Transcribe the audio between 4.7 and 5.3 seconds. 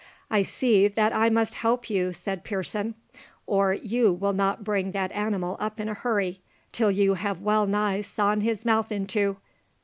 that